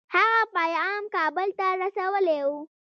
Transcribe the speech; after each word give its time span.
هغه 0.15 0.39
پیغام 0.55 1.03
کابل 1.15 1.49
ته 1.57 1.65
رسولی 1.81 2.39
وو. 2.47 2.57